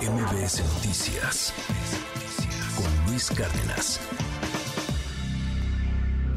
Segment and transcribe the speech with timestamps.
[0.00, 1.54] MBS Noticias
[2.76, 4.00] con Luis Cárdenas.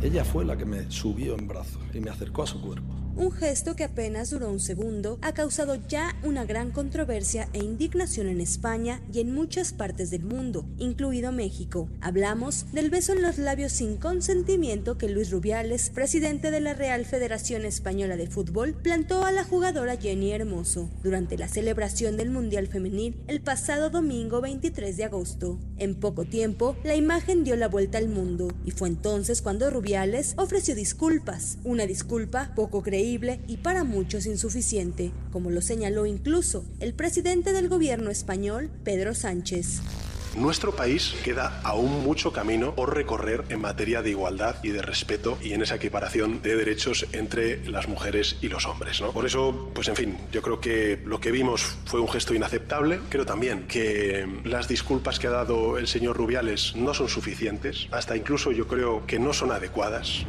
[0.02, 2.97] Ella fue la que me subió en brazos y me acercó a su cuerpo.
[3.20, 8.28] Un gesto que apenas duró un segundo ha causado ya una gran controversia e indignación
[8.28, 11.90] en España y en muchas partes del mundo, incluido México.
[12.00, 17.06] Hablamos del beso en los labios sin consentimiento que Luis Rubiales, presidente de la Real
[17.06, 22.68] Federación Española de Fútbol, plantó a la jugadora Jenny Hermoso durante la celebración del Mundial
[22.68, 25.58] Femenil el pasado domingo 23 de agosto.
[25.80, 30.36] En poco tiempo, la imagen dio la vuelta al mundo y fue entonces cuando Rubiales
[30.38, 36.94] ofreció disculpas, una disculpa poco creíble y para muchos insuficiente, como lo señaló incluso el
[36.94, 39.82] presidente del gobierno español, Pedro Sánchez.
[40.36, 45.38] Nuestro país queda aún mucho camino por recorrer en materia de igualdad y de respeto
[45.42, 49.02] y en esa equiparación de derechos entre las mujeres y los hombres.
[49.02, 53.00] Por eso, pues en fin, yo creo que lo que vimos fue un gesto inaceptable.
[53.10, 58.16] Creo también que las disculpas que ha dado el señor Rubiales no son suficientes, hasta
[58.16, 60.24] incluso yo creo que no son adecuadas.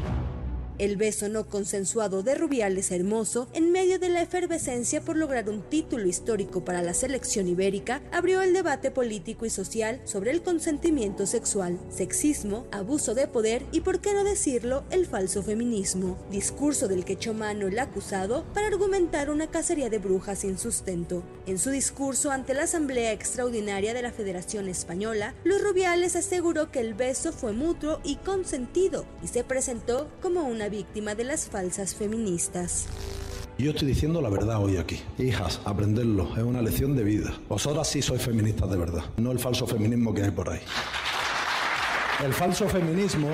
[0.78, 5.60] El beso no consensuado de Rubiales Hermoso, en medio de la efervescencia por lograr un
[5.60, 11.26] título histórico para la selección ibérica, abrió el debate político y social sobre el consentimiento
[11.26, 17.04] sexual, sexismo, abuso de poder y, por qué no decirlo, el falso feminismo, discurso del
[17.04, 21.24] que echó mano el acusado para argumentar una cacería de brujas sin sustento.
[21.46, 26.78] En su discurso ante la Asamblea Extraordinaria de la Federación Española, Luis Rubiales aseguró que
[26.78, 31.94] el beso fue mutuo y consentido y se presentó como una víctima de las falsas
[31.94, 32.86] feministas.
[33.58, 35.00] Yo estoy diciendo la verdad hoy aquí.
[35.18, 37.34] Hijas, aprenderlo, es una lección de vida.
[37.48, 40.60] Vosotras sí sois feministas de verdad, no el falso feminismo que hay por ahí.
[42.24, 43.28] El falso feminismo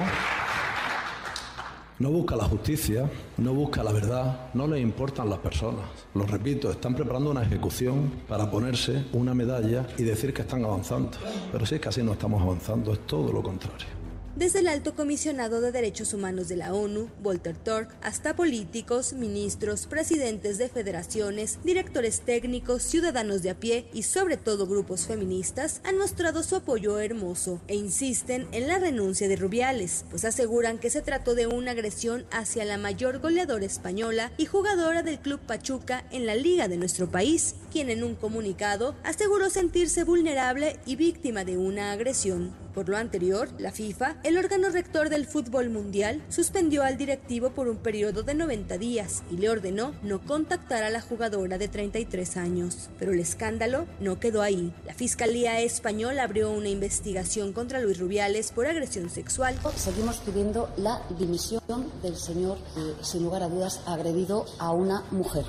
[1.99, 5.85] no busca la justicia, no busca la verdad, no le importan las personas.
[6.15, 11.11] Lo repito, están preparando una ejecución para ponerse una medalla y decir que están avanzando.
[11.53, 14.04] Pero si es que así no estamos avanzando, es todo lo contrario
[14.37, 19.87] desde el alto comisionado de derechos humanos de la ONU, Walter Turk, hasta políticos, ministros,
[19.87, 25.99] presidentes de federaciones, directores técnicos, ciudadanos de a pie y sobre todo grupos feministas han
[25.99, 31.03] mostrado su apoyo hermoso e insisten en la renuncia de Rubiales, pues aseguran que se
[31.03, 36.27] trató de una agresión hacia la mayor goleadora española y jugadora del club Pachuca en
[36.27, 41.57] la liga de nuestro país, quien en un comunicado aseguró sentirse vulnerable y víctima de
[41.57, 42.64] una agresión.
[42.75, 47.69] Por lo anterior, la FIFA, el órgano rector del fútbol mundial, suspendió al directivo por
[47.69, 52.37] un periodo de 90 días y le ordenó no contactar a la jugadora de 33
[52.37, 52.91] años.
[52.99, 54.75] Pero el escándalo no quedó ahí.
[54.87, 59.57] La Fiscalía Española abrió una investigación contra Luis Rubiales por agresión sexual.
[59.77, 61.63] Seguimos pidiendo la dimisión
[62.03, 65.45] del señor que, sin lugar a dudas, agredido a una mujer.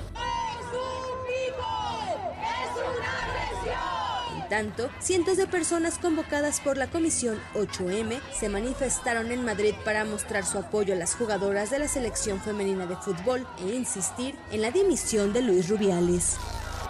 [4.48, 10.44] Tanto, cientos de personas convocadas por la Comisión 8M se manifestaron en Madrid para mostrar
[10.44, 14.70] su apoyo a las jugadoras de la selección femenina de fútbol e insistir en la
[14.70, 16.36] dimisión de Luis Rubiales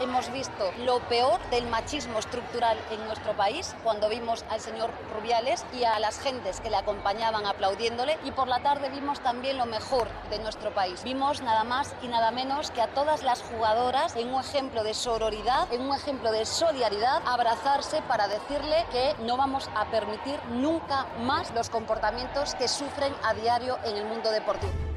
[0.00, 5.64] hemos visto lo peor del machismo estructural en nuestro país cuando vimos al señor Rubiales
[5.72, 9.66] y a las gentes que le acompañaban aplaudiéndole y por la tarde vimos también lo
[9.66, 11.02] mejor de nuestro país.
[11.04, 14.94] Vimos nada más y nada menos que a todas las jugadoras en un ejemplo de
[14.94, 21.06] sororidad, en un ejemplo de solidaridad, abrazarse para decirle que no vamos a permitir nunca
[21.20, 24.95] más los comportamientos que sufren a diario en el mundo deportivo.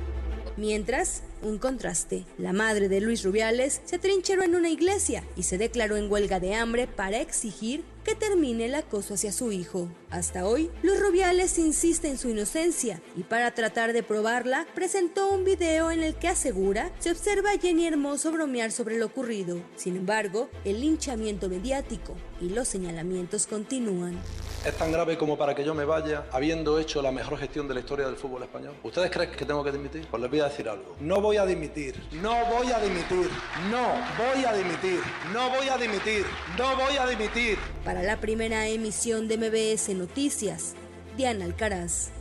[0.59, 2.25] Mientras, un contraste.
[2.37, 6.41] La madre de Luis Rubiales se trincheró en una iglesia y se declaró en huelga
[6.41, 9.87] de hambre para exigir que termine el acoso hacia su hijo.
[10.09, 15.45] Hasta hoy, Luis Rubiales insiste en su inocencia y para tratar de probarla, presentó un
[15.45, 19.61] video en el que asegura se observa a Jenny Hermoso bromear sobre lo ocurrido.
[19.77, 24.19] Sin embargo, el linchamiento mediático y los señalamientos continúan
[24.65, 27.73] es tan grave como para que yo me vaya habiendo hecho la mejor gestión de
[27.73, 28.75] la historia del fútbol español?
[28.83, 30.05] ¿Ustedes creen que tengo que dimitir?
[30.09, 30.95] Pues les voy a decir algo.
[30.99, 33.29] No voy a dimitir, no voy a dimitir,
[33.71, 34.99] no voy a dimitir,
[35.33, 36.25] no voy a dimitir,
[36.57, 37.57] no voy a dimitir.
[37.85, 40.73] Para la primera emisión de MBS Noticias,
[41.15, 42.18] Diana Alcaraz.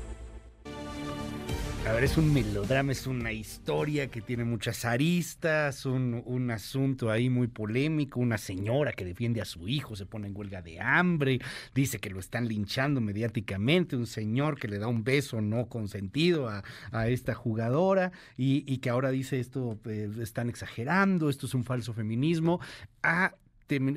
[1.89, 7.11] A ver, es un melodrama, es una historia que tiene muchas aristas, un, un, asunto
[7.11, 10.81] ahí muy polémico, una señora que defiende a su hijo, se pone en huelga de
[10.81, 11.39] hambre,
[11.75, 16.51] dice que lo están linchando mediáticamente, un señor que le da un beso no consentido
[16.51, 16.63] a,
[16.93, 21.65] a esta jugadora y, y, que ahora dice esto, eh, están exagerando, esto es un
[21.65, 22.61] falso feminismo.
[23.03, 23.33] Ha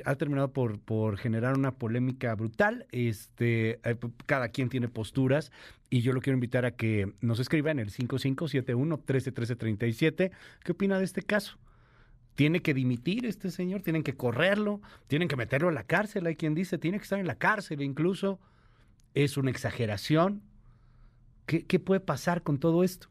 [0.04, 2.86] ha terminado por, por generar una polémica brutal.
[2.92, 3.96] Este, eh,
[4.26, 5.50] cada quien tiene posturas
[5.90, 10.30] y yo lo quiero invitar a que nos escriba en el 5571 131337.
[10.64, 11.58] ¿Qué opina de este caso?
[12.34, 16.26] Tiene que dimitir este señor, tienen que correrlo, tienen que meterlo a la cárcel.
[16.26, 18.40] Hay quien dice, tiene que estar en la cárcel incluso.
[19.14, 20.42] Es una exageración.
[21.46, 23.08] ¿Qué, qué puede pasar con todo esto?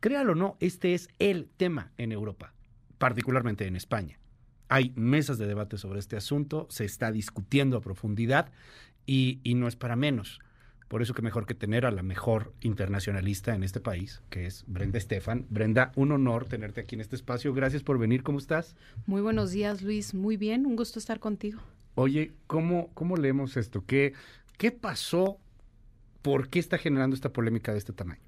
[0.00, 2.52] Créalo o no, este es el tema en Europa,
[2.98, 4.18] particularmente en España.
[4.68, 8.50] Hay mesas de debate sobre este asunto, se está discutiendo a profundidad
[9.06, 10.40] y, y no es para menos.
[10.88, 14.64] Por eso que mejor que tener a la mejor internacionalista en este país, que es
[14.68, 15.46] Brenda Estefan.
[15.50, 17.52] Brenda, un honor tenerte aquí en este espacio.
[17.52, 18.22] Gracias por venir.
[18.22, 18.76] ¿Cómo estás?
[19.06, 20.14] Muy buenos días, Luis.
[20.14, 20.64] Muy bien.
[20.64, 21.60] Un gusto estar contigo.
[21.96, 23.84] Oye, ¿cómo, cómo leemos esto?
[23.84, 24.12] ¿Qué,
[24.58, 25.38] ¿Qué pasó?
[26.22, 28.22] ¿Por qué está generando esta polémica de este tamaño?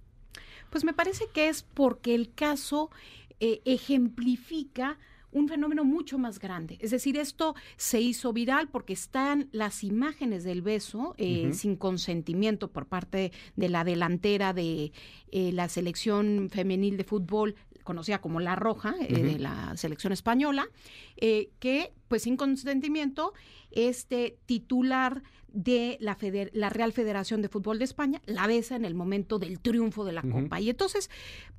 [0.70, 2.90] Pues me parece que es porque el caso
[3.38, 4.98] eh, ejemplifica
[5.32, 6.78] un fenómeno mucho más grande.
[6.80, 12.70] Es decir, esto se hizo viral porque están las imágenes del beso eh, sin consentimiento
[12.70, 14.92] por parte de la delantera de
[15.30, 20.68] eh, la selección femenil de fútbol conocida como La Roja, eh, de la selección española,
[21.16, 23.32] que pues sin consentimiento
[23.70, 26.18] este titular de la,
[26.52, 30.12] la, Real Federación de Fútbol de España la besa en el momento del triunfo de
[30.12, 30.60] la Copa.
[30.60, 31.10] Y entonces,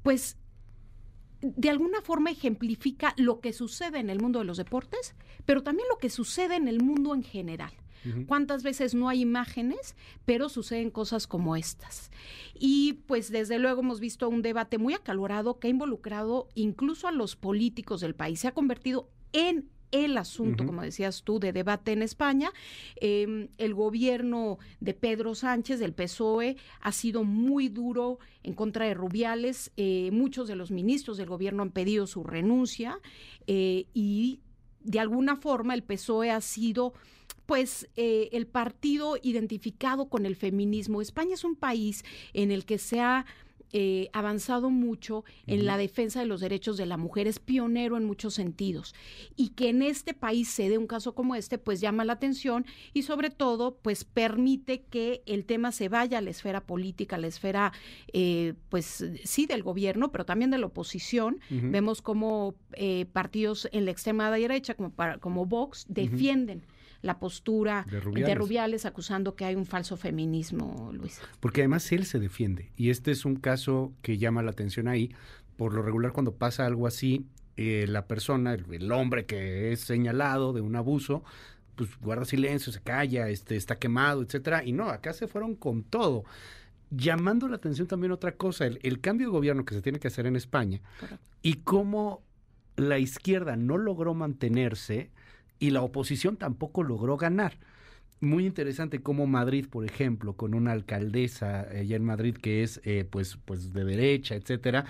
[0.03, 0.37] pues
[1.41, 5.15] de alguna forma ejemplifica lo que sucede en el mundo de los deportes,
[5.45, 7.71] pero también lo que sucede en el mundo en general.
[8.27, 12.11] ¿Cuántas veces no hay imágenes, pero suceden cosas como estas?
[12.53, 17.11] Y pues desde luego hemos visto un debate muy acalorado que ha involucrado incluso a
[17.11, 18.39] los políticos del país.
[18.39, 22.51] Se ha convertido en el asunto, como decías tú, de debate en España.
[22.95, 28.93] Em, el gobierno de Pedro Sánchez, del PSOE, ha sido muy duro en contra de
[28.93, 29.71] Rubiales.
[29.77, 32.99] Eh, muchos de los ministros del gobierno han pedido su renuncia
[33.47, 34.39] eh, y
[34.81, 36.93] de alguna forma el PSOE ha sido
[37.45, 41.01] pues eh, el partido identificado con el feminismo.
[41.01, 43.25] España es un país en el que se ha
[43.71, 48.05] eh, avanzado mucho en la defensa de los derechos de la mujer, es pionero en
[48.05, 48.95] muchos sentidos.
[49.35, 52.65] Y que en este país se dé un caso como este, pues llama la atención
[52.93, 57.19] y sobre todo, pues permite que el tema se vaya a la esfera política, a
[57.19, 57.73] la esfera,
[58.13, 61.39] eh, pues sí, del gobierno, pero también de la oposición.
[61.49, 66.63] Vemos como eh, partidos en la extrema derecha, como, para, como Vox, defienden
[67.01, 68.85] la postura de Rubiales.
[68.85, 71.21] acusando que hay un falso feminismo, Luis.
[71.39, 75.13] Porque además él se defiende y este es un caso que llama la atención ahí.
[75.55, 77.25] Por lo regular cuando pasa algo así,
[77.57, 81.23] eh, la persona, el, hombre que es señalado de un abuso,
[81.75, 84.63] pues guarda silencio, se calla, este, está quemado, etcétera.
[84.63, 86.23] Y no, acá se fueron con todo.
[86.89, 90.25] Llamando la atención también otra cosa, el, cambio de gobierno que se tiene que hacer
[90.25, 90.81] en España
[91.41, 92.23] y cómo
[92.77, 95.11] la izquierda no logró mantenerse
[95.59, 97.57] y la oposición tampoco logró ganar.
[98.21, 103.05] Muy interesante cómo Madrid, por ejemplo, con una alcaldesa allá en Madrid que es eh,
[103.09, 104.83] pues, pues de derecha, etcétera,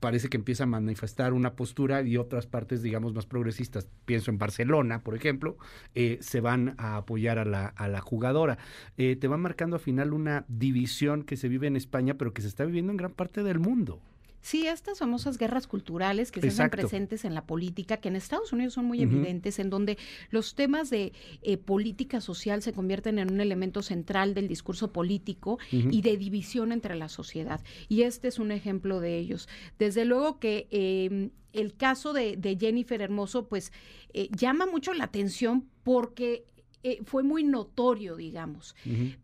[0.00, 4.36] parece que empieza a manifestar una postura y otras partes, digamos, más progresistas, pienso en
[4.36, 5.56] Barcelona, por ejemplo,
[5.94, 8.58] eh, se van a apoyar a la, a la jugadora.
[8.98, 12.42] Eh, te va marcando al final una división que se vive en España, pero que
[12.42, 14.02] se está viviendo en gran parte del mundo.
[14.44, 18.52] Sí, estas famosas guerras culturales que se hacen presentes en la política, que en Estados
[18.52, 19.96] Unidos son muy evidentes, en donde
[20.28, 25.58] los temas de eh, política social se convierten en un elemento central del discurso político
[25.70, 27.62] y de división entre la sociedad.
[27.88, 29.48] Y este es un ejemplo de ellos.
[29.78, 33.72] Desde luego que em, el caso de, Jennifer Hermoso, pues
[34.12, 36.44] eh, llama mucho la atención porque
[36.86, 38.76] eh, fue muy notorio, digamos.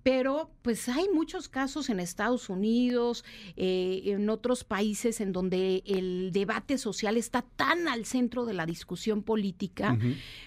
[0.02, 3.22] Pero pues hay muchos casos en Estados Unidos,
[3.54, 8.64] eh, en otros países en donde el debate social está tan al centro de la
[8.64, 9.98] discusión política,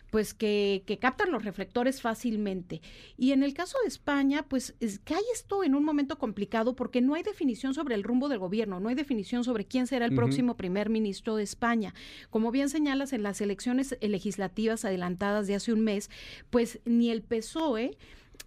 [0.10, 2.82] pues que, captan los reflectores fácilmente.
[3.16, 6.76] Y en el caso de España, pues es, que hay esto en un momento complicado
[6.76, 10.06] porque no hay definición sobre el rumbo del gobierno, no hay definición sobre quién será
[10.06, 11.94] el próximo primer ministro de España.
[12.32, 16.10] Como bien señalas, en las elecciones legislativas adelantadas de hace un mes,
[16.50, 17.98] pues ni el PSOE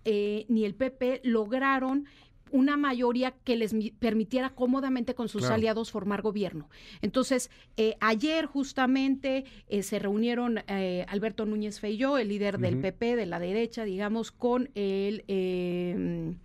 [0.04, 2.06] eh, ni el PP lograron
[2.52, 6.70] una mayoría que les permitiera cómodamente con sus aliados formar gobierno.
[7.02, 10.60] Entonces, eh, ayer justamente eh, se reunieron
[11.08, 16.38] Alberto Núñez Feyó, el líder del PP, de la derecha, digamos, con el em,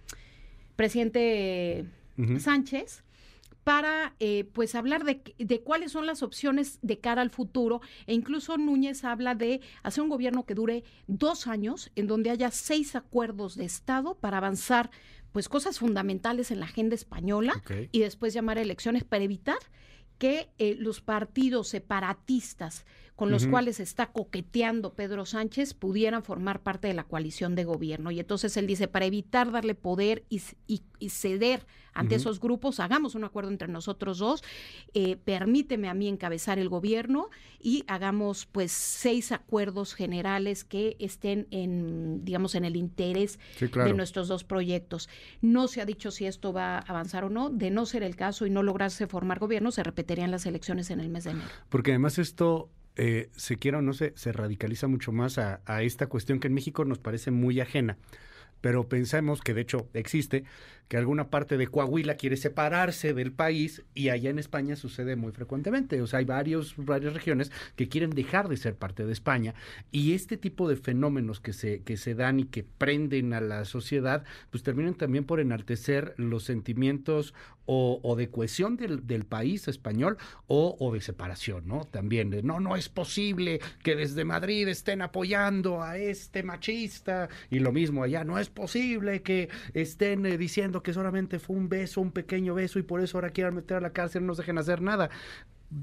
[0.75, 1.85] presidente
[2.39, 3.03] Sánchez
[3.63, 8.13] para eh, pues hablar de, de, cuáles son las opciones de cara al futuro e
[8.13, 12.95] incluso Núñez habla de hacer un gobierno que dure dos años en donde haya seis
[12.95, 14.89] acuerdos de Estado para avanzar
[15.31, 17.53] pues cosas fundamentales en la agenda española
[17.91, 19.57] y después llamar a elecciones para evitar
[20.17, 22.85] que eh, los partidos separatistas
[23.21, 28.09] con los cuales está coqueteando Pedro Sánchez pudieran formar parte de la coalición de gobierno.
[28.09, 30.41] Y entonces él dice, para evitar darle poder y,
[31.07, 34.43] ceder ante esos grupos, hagamos un acuerdo entre nosotros dos,
[34.95, 41.47] eh, permíteme a mí encabezar el gobierno y hagamos pues seis acuerdos generales que estén
[41.51, 45.09] en, digamos, en el interés de nuestros dos proyectos.
[45.41, 47.51] No se ha dicho si esto va a avanzar o no.
[47.51, 51.01] De no ser el caso y no lograrse formar gobierno, se repetirían las elecciones en
[51.01, 51.49] el mes de enero.
[51.69, 55.83] Porque además esto eh, se quiera o no se, se radicaliza mucho más a, a,
[55.83, 57.97] esta cuestión que en México nos parece muy ajena.
[58.61, 60.43] Pero pensemos que de hecho existe,
[60.91, 65.31] que alguna parte de Coahuila quiere separarse del país y allá en España sucede muy
[65.31, 66.01] frecuentemente.
[66.01, 69.55] O sea, hay varios, varias regiones que quieren dejar de ser parte de España
[69.89, 73.63] y este tipo de fenómenos que se, que se dan y que prenden a la
[73.63, 77.33] sociedad, pues terminan también por enaltecer los sentimientos
[77.73, 80.17] o, de cohesión del, del país español
[80.47, 81.85] o, o, de separación, ¿no?
[81.85, 87.71] También, no, no es posible que desde Madrid estén apoyando a este machista y lo
[87.71, 92.11] mismo allá, no es posible que estén eh, diciendo que solamente fue un beso, un
[92.11, 94.81] pequeño beso y por eso ahora quieren meter a la cárcel, no nos dejen hacer
[94.81, 95.09] nada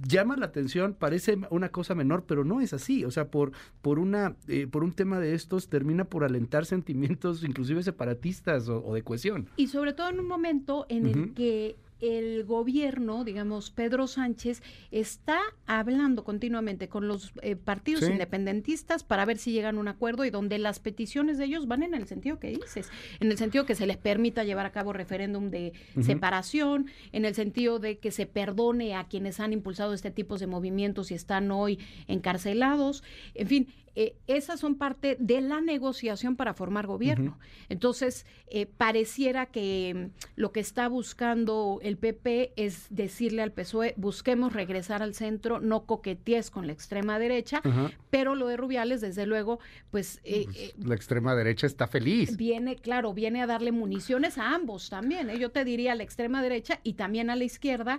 [0.06, 3.04] llama la atención, parece una cosa menor, pero no es así.
[3.04, 3.52] O sea, por,
[3.82, 8.94] por, una, eh, por un tema de estos termina por alentar sentimientos inclusive separatistas o,
[8.94, 9.48] de cohesión.
[9.56, 15.40] Y sobre todo en un momento en el que el gobierno, digamos, Pedro Sánchez, está
[15.66, 20.30] hablando continuamente con los eh, partidos independentistas para ver si llegan a un acuerdo y
[20.30, 22.90] donde las peticiones de ellos van en el sentido que dices,
[23.20, 27.34] en el sentido que se les permita llevar a cabo referéndum de separación, en el
[27.34, 31.50] sentido de que se perdone a quienes han impulsado este tipo de movimientos y están
[31.50, 33.02] hoy encarcelados,
[33.34, 33.68] en fin,
[34.00, 37.36] eh, esas son parte de la negociación para formar gobierno.
[37.68, 43.94] Entonces, eh, pareciera que mm, lo que está buscando el PP es decirle al PSOE,
[43.96, 47.60] busquemos regresar al centro, no coquetees con la extrema derecha,
[48.08, 49.58] pero lo de Rubiales, desde luego,
[49.90, 50.74] pues, eh, pues...
[50.78, 52.36] la extrema derecha está feliz.
[52.36, 55.28] Viene, claro, viene a darle municiones a ambos también.
[55.40, 57.98] Yo te diría a la extrema derecha y también a la izquierda,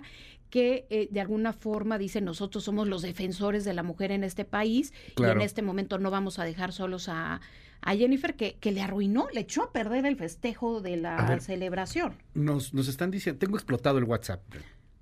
[0.50, 4.92] que de alguna forma dice nosotros somos los defensores de la mujer en este país
[5.16, 7.40] y en este momento no vamos a dejar solos a,
[7.86, 12.16] Jennifer, que, que, le arruinó, le echó a perder el festejo de la celebración.
[12.34, 14.42] Nos, nos están diciendo, tengo explotado el WhatsApp,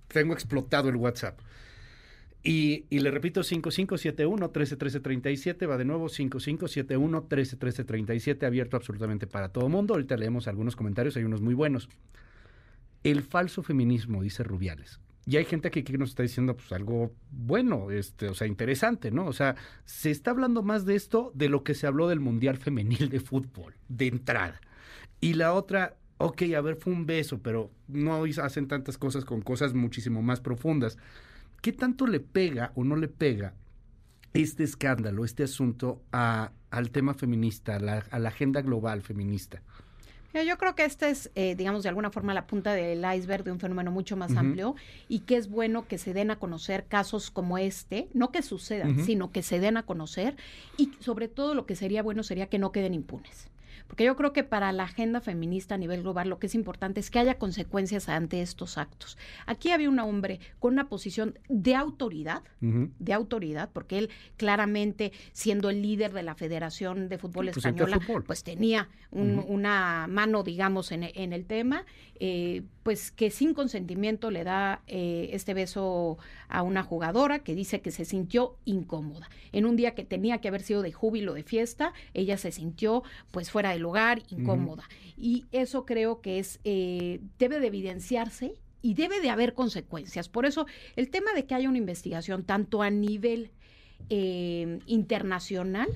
[0.06, 1.40] tengo explotado el WhatsApp.
[2.42, 9.94] Y, y, le repito, 5571-131337, va de nuevo, 5571-131337, abierto absolutamente para todo mundo.
[9.94, 11.88] Ahorita leemos algunos comentarios, hay unos muy buenos.
[13.02, 15.00] El falso feminismo, dice Rubiales.
[15.28, 19.10] Y hay gente aquí que nos está diciendo pues algo bueno, este, o sea, interesante,
[19.10, 19.26] ¿no?
[19.26, 22.56] O sea, se está hablando más de esto de lo que se habló del Mundial
[22.56, 24.58] Femenil de Fútbol, de entrada.
[25.20, 29.42] Y la otra, ok, a ver, fue un beso, pero no hacen tantas cosas con
[29.42, 30.96] cosas muchísimo más profundas.
[31.60, 33.52] ¿Qué tanto le pega o no le pega
[34.32, 39.60] este escándalo, este asunto a, al tema feminista, a la, a la agenda global feminista?
[40.34, 43.50] Yo creo que este es, eh, digamos, de alguna forma la punta del iceberg de
[43.50, 44.76] un fenómeno mucho más amplio
[45.08, 49.04] y que es bueno que se den a conocer casos como este, no que sucedan,
[49.04, 50.36] sino que se den a conocer
[50.76, 53.48] y sobre todo lo que sería bueno sería que no queden impunes.
[53.86, 57.00] Porque yo creo que para la agenda feminista a nivel global lo que es importante
[57.00, 59.18] es que haya consecuencias ante estos actos.
[59.46, 65.70] Aquí había un hombre con una posición de autoridad, de autoridad, porque él claramente, siendo
[65.70, 71.04] el líder de la Federación de Fútbol pues, Española, pues tenía una mano, digamos, en,
[71.04, 71.84] el tema,
[72.20, 76.18] eh, pues que sin consentimiento le da eh, este beso
[76.48, 79.28] a una jugadora que dice que se sintió incómoda.
[79.52, 83.02] En un día que tenía que haber sido de júbilo, de fiesta, ella se sintió
[83.30, 84.84] pues fuera de lugar, incómoda.
[85.16, 90.28] Y eso creo que es, eh, debe de evidenciarse y debe de haber consecuencias.
[90.28, 93.50] Por eso el tema de que haya una investigación tanto a nivel
[94.10, 95.88] eh, internacional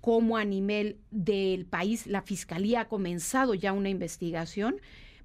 [0.00, 4.76] como a nivel del país, la Fiscalía ha comenzado ya una investigación,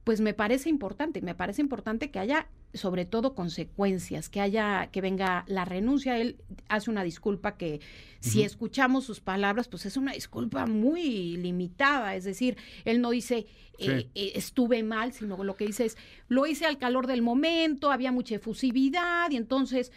[0.05, 5.01] pues me parece importante, me parece importante que haya sobre todo consecuencias, que haya, que
[5.01, 6.17] venga la renuncia.
[6.17, 7.81] Él hace una disculpa que
[8.19, 12.15] si escuchamos sus palabras, pues es una disculpa muy limitada.
[12.15, 13.47] Es decir, él no dice
[13.79, 15.97] eh, eh, estuve mal, sino lo que dice es
[16.27, 19.91] lo hice al calor del momento, había mucha efusividad y entonces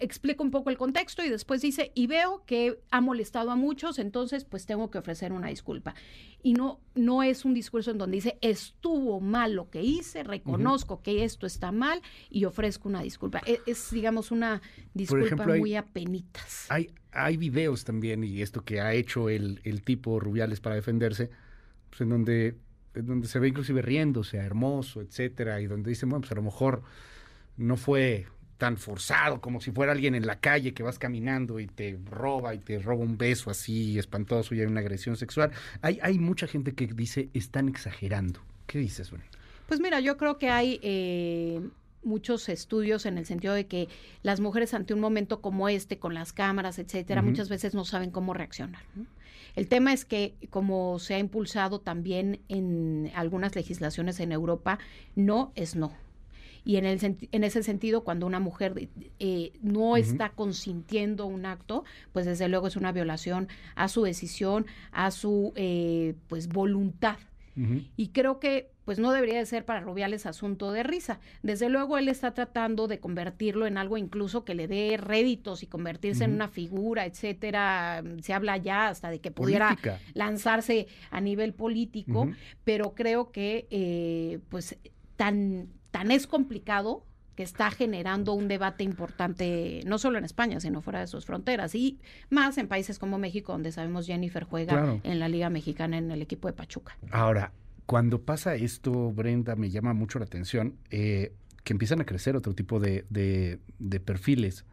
[0.00, 3.98] explica un poco el contexto y después dice, y veo que ha molestado a muchos,
[3.98, 5.94] entonces pues tengo que ofrecer una disculpa.
[6.42, 11.02] Y no, no es un discurso en donde dice, estuvo mal lo que hice, reconozco
[11.02, 13.40] que esto está mal y ofrezco una disculpa.
[13.46, 14.60] E, es, digamos, una
[14.92, 16.66] disculpa muy apenitas.
[16.68, 21.30] Hay, hay videos también, y esto que ha hecho el, el tipo Rubiales para defenderse,
[21.88, 22.56] pues en donde,
[22.94, 26.42] en donde se ve inclusive riéndose, hermoso, etcétera, y donde dice, bueno, pues a lo
[26.42, 26.82] mejor
[27.56, 28.26] no fue
[28.58, 32.54] tan forzado, como si fuera alguien en la calle que vas caminando y te roba
[32.54, 35.50] y te roba un beso así espantoso y hay una agresión sexual.
[35.82, 38.40] Hay, hay mucha gente que dice están exagerando.
[38.66, 39.24] ¿Qué dices, Bueno?
[39.66, 41.60] Pues mira, yo creo que hay eh,
[42.02, 43.88] muchos estudios en el sentido de que
[44.22, 48.10] las mujeres ante un momento como este, con las cámaras, etcétera, muchas veces no saben
[48.10, 48.82] cómo reaccionar.
[49.56, 54.78] El tema es que, como se ha impulsado también en algunas legislaciones en Europa,
[55.14, 55.92] no es no.
[56.64, 56.98] Y en, el,
[57.30, 62.66] en ese sentido, cuando una mujer eh, no está consintiendo un acto, pues desde luego
[62.66, 67.18] es una violación a su decisión, a su eh, pues voluntad.
[67.96, 71.20] Y creo que pues no debería de ser para Rubiales asunto de risa.
[71.42, 75.66] Desde luego él está tratando de convertirlo en algo incluso que le dé réditos y
[75.66, 78.02] convertirse en una figura, etcétera.
[78.22, 79.78] Se habla ya hasta de que pudiera
[80.14, 82.28] lanzarse a nivel político,
[82.64, 84.76] pero creo que eh, pues
[85.16, 87.04] tan, tan es complicado
[87.36, 91.76] que está generando un debate importante, no solo en España, sino fuera de sus fronteras,
[91.76, 96.10] y más en países como México, donde sabemos Jennifer juega en la Liga Mexicana en
[96.10, 96.98] el equipo de Pachuca.
[97.12, 97.52] Ahora,
[97.86, 101.32] cuando pasa esto, Brenda, me llama mucho la atención eh,
[101.62, 104.64] que empiezan a crecer otro tipo de, de, perfiles.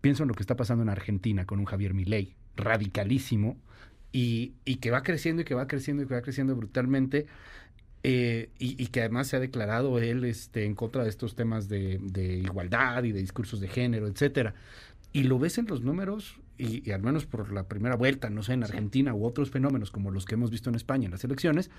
[0.00, 3.58] Pienso en lo que está pasando en Argentina con un Javier Milei, radicalísimo,
[4.12, 7.26] y, y, que va creciendo y que va creciendo y que va creciendo brutalmente.
[8.06, 11.98] Eh, y, que además se ha declarado él este, en contra de estos temas de,
[12.02, 14.54] de igualdad y de discursos de género, etcétera.
[15.14, 18.52] Y lo ves en los números, y, al menos por la primera vuelta, no sé,
[18.52, 21.70] en Argentina u otros fenómenos como los que hemos visto en España en las elecciones,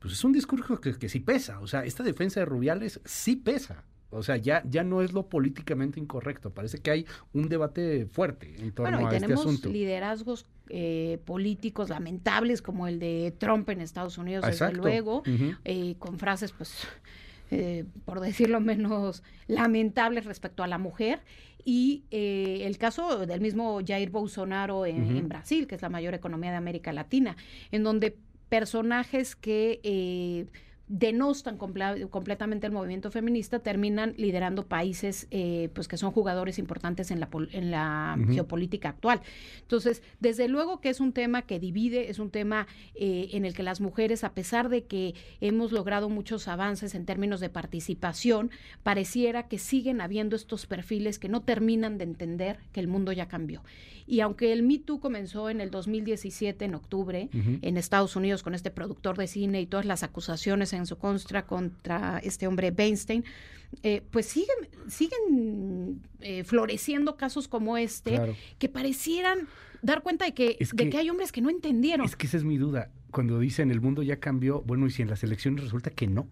[0.00, 1.60] pues es un discurso que, sí pesa.
[1.60, 3.84] O sea, esta defensa de Rubiales sí pesa.
[4.10, 6.50] O sea, ya, ya no es lo políticamente incorrecto.
[6.50, 9.68] Parece que hay un debate fuerte en torno bueno, y a este tenemos asunto.
[9.70, 15.22] liderazgos eh, políticos lamentables como el de Trump en Estados Unidos, desde luego,
[15.64, 16.86] eh, con frases, pues,
[17.50, 21.20] eh, por decirlo menos, lamentables respecto a la mujer.
[21.64, 26.56] Y el caso del mismo Jair Bolsonaro en Brasil, que es la mayor economía de
[26.56, 27.36] América Latina,
[27.70, 28.16] en donde
[28.52, 30.44] personajes que eh,
[30.92, 37.18] denostan completamente el movimiento feminista, terminan liderando países eh, pues que son jugadores importantes en
[37.18, 39.22] la, en la geopolítica actual.
[39.62, 43.54] Entonces, desde luego que es un tema que divide, es un tema eh, en el
[43.54, 48.50] que las mujeres, a pesar de que hemos logrado muchos avances en términos de participación,
[48.82, 53.28] pareciera que siguen habiendo estos perfiles que no terminan de entender que el mundo ya
[53.28, 53.62] cambió.
[54.06, 58.54] Y aunque el Me Too comenzó en el 2017, en octubre, en Estados Unidos, con
[58.54, 63.24] este productor de cine y todas las acusaciones en su contra contra este hombre Weinstein,
[63.82, 64.56] eh, pues siguen,
[64.88, 69.48] siguen eh, floreciendo casos como este que parecieran
[69.80, 72.06] dar cuenta de que, de que hay hombres que no entendieron.
[72.06, 72.90] Es que esa es mi duda.
[73.10, 76.28] Cuando dicen el mundo ya cambió, bueno, y si en las elecciones resulta que no.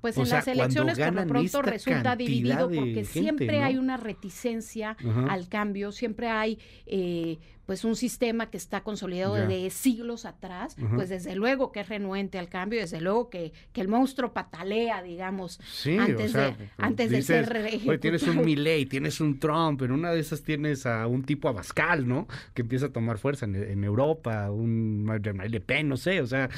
[0.00, 4.96] Pues en las elecciones por lo pronto resulta dividido porque siempre hay una reticencia
[5.28, 11.10] al cambio, siempre hay eh, pues un sistema que está consolidado de siglos atrás, pues
[11.10, 15.60] desde luego que es renuente al cambio, desde luego que, que el monstruo patalea, digamos,
[15.98, 20.42] antes, de, antes de ser tienes un Milley, tienes un Trump, en una de esas
[20.42, 22.26] tienes a un tipo Abascal, ¿no?
[22.54, 25.06] Que empieza a tomar fuerza en, en Europa, un
[25.48, 26.48] Le Pen, no sé, o sea,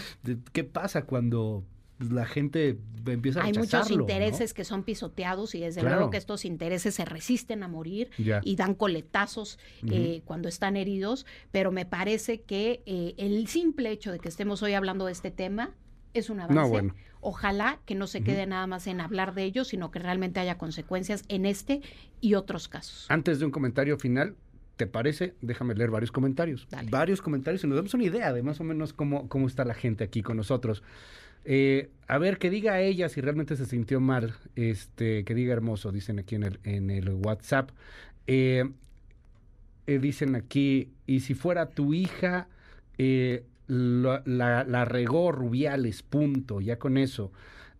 [0.53, 5.61] ¿qué pasa cuando pues, la gente empieza a Hay muchos intereses que son pisoteados y
[5.61, 10.77] desde luego que estos intereses se resisten a morir y dan coletazos eh, cuando están
[10.77, 15.13] heridos, pero me parece que eh, el simple hecho de que estemos hoy hablando de
[15.13, 15.75] este tema
[16.15, 16.93] es un avance.
[17.23, 20.57] Ojalá que no se quede nada más en hablar de ello, sino que realmente haya
[20.57, 21.83] consecuencias en este
[22.21, 23.07] y otros casos.
[23.11, 24.37] Antes de un comentario final,
[24.81, 25.35] ¿Te parece?
[25.43, 26.67] Déjame leer varios comentarios.
[26.89, 29.75] Varios comentarios y nos damos una idea de más o menos cómo, cómo está la
[29.75, 30.83] gente aquí con nosotros.
[31.44, 35.92] Eh, a ver, que diga ella si realmente se sintió mal, este, que diga hermoso,
[35.92, 37.70] dicen aquí en el, en el WhatsApp.
[38.26, 38.64] Eh,
[39.87, 42.48] eh, dicen aquí, y si fuera tu hija,
[42.98, 47.33] la, la, la regó Rubiales, punto, ya con eso.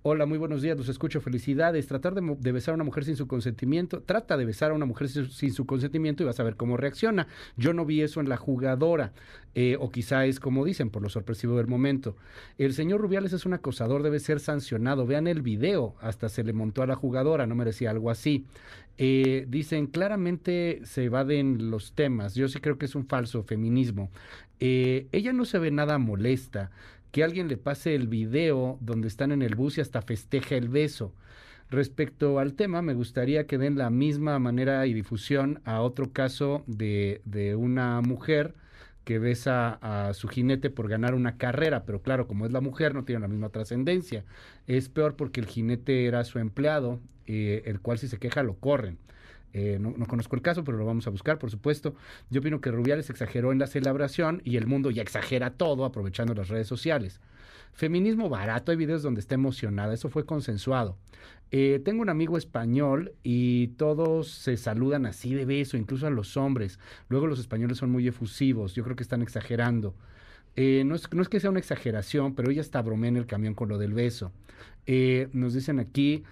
[0.03, 1.87] Hola, muy buenos días, los escucho, felicidades.
[1.87, 5.11] Tratar de, besar a una mujer sin su consentimiento, trata de besar a una mujer
[5.11, 7.27] sin, su consentimiento y vas a ver cómo reacciona.
[7.59, 9.13] Yo no vi eso en la jugadora,
[9.55, 12.17] eh, o quizá es como dicen, por lo sorpresivo del momento.
[12.57, 15.05] El señor Rubiales es un acosador, debe ser sancionado.
[15.05, 18.47] Vean el video, hasta se le montó a la jugadora, no merecía algo así.
[18.97, 22.35] Eh, dicen, claramente se evaden los temas.
[22.35, 24.11] Yo sí creo que es un falso feminismo.
[24.61, 26.71] Eh, ella no se ve nada molesta
[27.13, 30.69] que alguien le pase el video donde están en el bus y hasta festeja el
[30.69, 31.13] beso.
[31.71, 36.65] Respecto al tema, me gustaría que den la misma manera y difusión a otro caso
[36.67, 38.55] de, de una mujer
[39.05, 42.95] que besa a su jinete por ganar una carrera, pero claro, como es la mujer,
[42.95, 44.25] no tiene la misma trascendencia.
[44.67, 48.57] Es peor porque el jinete era su empleado, eh, el cual si se queja lo
[48.57, 48.99] corren.
[49.53, 51.95] Eh, no, no, conozco el caso, pero lo vamos a buscar, por supuesto.
[52.31, 56.35] Yo opino que Rubiales exageró en la celebración y el mundo ya exagera todo aprovechando
[56.35, 57.21] las redes sociales.
[57.73, 60.97] Feminismo barato, hay videos donde está emocionada, eso fue consensuado.
[61.53, 66.37] Eh, tengo un amigo español y todos se saludan así de beso, incluso a los
[66.37, 66.79] hombres.
[67.09, 69.95] Luego los españoles son muy efusivos, yo creo que están exagerando.
[70.57, 73.69] Eh, no, es, que sea una exageración, pero ella está bromea en el camión con
[73.69, 74.33] lo del beso.
[75.33, 76.25] Nos dicen aquí,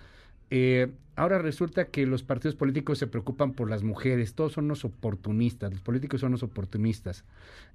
[0.51, 4.85] eh, ahora resulta que los partidos políticos se preocupan por las mujeres, todos son unos
[4.85, 7.25] oportunistas, los políticos son unos oportunistas.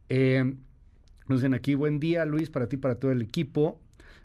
[0.09, 0.55] Eh,
[1.27, 3.79] nos dicen aquí, buen día Luis, para ti, para todo el equipo.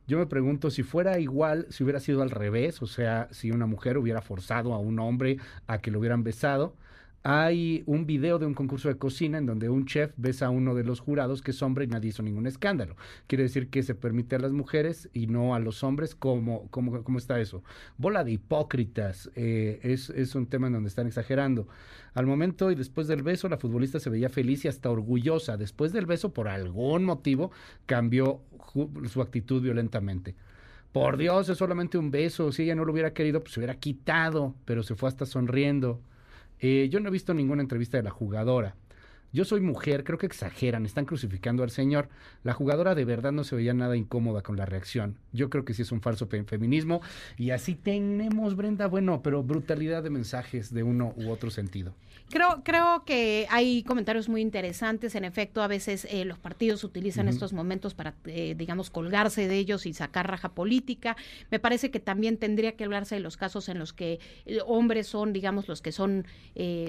[0.06, 3.66] Yo me pregunto si fuera igual, si hubiera sido al revés, o sea, si una
[3.66, 6.74] mujer hubiera forzado a un hombre a que lo hubieran besado.
[7.24, 10.74] Hay un video de un concurso de cocina en donde un chef besa a uno
[10.74, 12.96] de los jurados que es hombre y nadie hizo ningún escándalo.
[13.26, 16.14] Quiere decir que se permite a las mujeres y no a los hombres.
[16.14, 17.64] ¿Cómo, cómo, cómo está eso?
[17.96, 19.30] Bola de hipócritas.
[19.34, 21.66] Eh, es, es un tema en donde están exagerando.
[22.14, 25.56] Al momento y después del beso, la futbolista se veía feliz y hasta orgullosa.
[25.56, 27.50] Después del beso, por algún motivo,
[27.86, 28.42] cambió
[29.08, 30.36] su actitud violentamente.
[30.92, 32.52] Por Dios, es solamente un beso.
[32.52, 36.00] Si ella no lo hubiera querido, pues se hubiera quitado, pero se fue hasta sonriendo.
[36.60, 38.74] Eh, yo no he visto ninguna entrevista de la jugadora.
[39.30, 42.08] Yo soy mujer, creo que exageran, están crucificando al señor.
[42.44, 45.18] La jugadora de verdad no se veía nada incómoda con la reacción.
[45.32, 47.02] Yo creo que sí es un falso feminismo.
[47.36, 51.94] Y así tenemos, Brenda, bueno, pero brutalidad de mensajes de uno u otro sentido.
[52.30, 55.14] Creo, creo que hay comentarios muy interesantes.
[55.14, 57.34] En efecto, a veces eh, los partidos utilizan uh -huh.
[57.34, 61.16] estos momentos para, eh, digamos, colgarse de ellos y sacar raja política.
[61.50, 65.06] Me parece que también tendría que hablarse de los casos en los que eh, hombres
[65.06, 66.26] son, digamos, los que son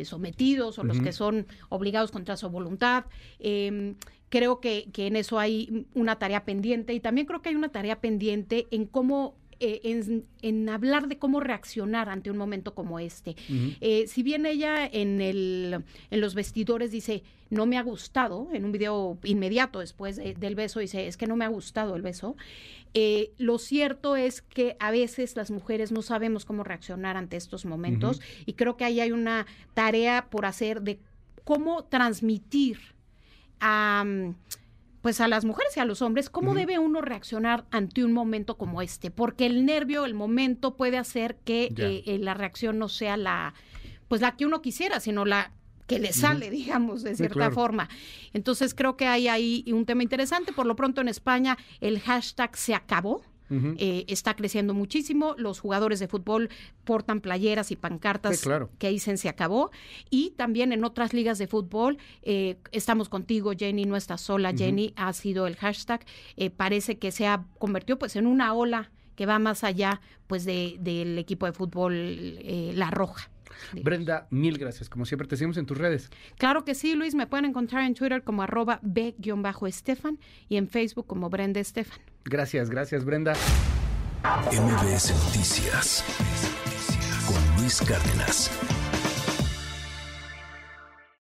[0.04, 0.88] sometidos o uh -huh.
[0.88, 3.06] los que son obligados contra su voluntad.
[3.40, 3.96] Eh,
[4.30, 7.70] creo que, que en eso hay una tarea pendiente y también creo que hay una
[7.70, 12.98] tarea pendiente en cómo eh, en, en, hablar de cómo reaccionar ante un momento como
[12.98, 13.32] este.
[13.32, 13.78] Uh -huh.
[13.82, 18.64] eh, si bien ella en, el, en los vestidores dice, no me ha gustado, en
[18.64, 22.02] un video inmediato después de, del beso dice, es que no me ha gustado el
[22.02, 22.38] beso,
[22.94, 27.66] eh, lo cierto es que a veces las mujeres no sabemos cómo reaccionar ante estos
[27.66, 28.44] momentos uh -huh.
[28.46, 31.00] y creo que ahí hay una tarea por hacer de
[31.50, 32.78] cómo transmitir
[33.60, 34.04] a...
[34.06, 34.36] Um,
[35.02, 36.58] pues a las mujeres y a los hombres, ¿cómo uh -huh.
[36.58, 39.12] debe uno reaccionar ante un momento como este?
[39.12, 43.54] Porque el nervio, el momento puede hacer que eh, eh, la reacción no sea la,
[44.10, 45.54] pues la que uno quisiera, sino la
[45.88, 46.52] que le sale, uh -huh.
[46.52, 47.56] digamos, de cierta sí, claro.
[47.56, 47.90] forma.
[48.34, 50.52] Entonces creo que hay ahí un tema interesante.
[50.52, 53.22] Por lo pronto en España el hashtag se acabó.
[53.50, 53.76] Uh -huh.
[53.80, 55.36] eh, está creciendo muchísimo.
[55.38, 56.50] Los jugadores de fútbol
[56.84, 58.70] portan playeras y pancartas sí, claro.
[58.78, 59.72] que dicen se acabó.
[60.10, 64.54] Y también en otras ligas de fútbol, eh, estamos contigo, Jenny, no estás sola, uh
[64.54, 64.58] -huh.
[64.58, 66.06] Jenny, ha sido el hashtag.
[66.38, 70.46] Eh, parece que se ha convertido pues en una ola que va más allá pues
[70.46, 73.30] de, del equipo de fútbol eh, La Roja.
[73.84, 74.90] Brenda, mil gracias.
[74.90, 76.10] Como siempre, te seguimos en tus redes.
[76.38, 77.16] Claro que sí, Luis.
[77.16, 82.00] Me pueden encontrar en Twitter como arroba b-estefan y en Facebook como Brenda Estefan.
[82.26, 83.34] Gracias, gracias, Brenda.
[84.24, 86.04] MBS Noticias
[87.26, 88.79] con Luis Cárdenas.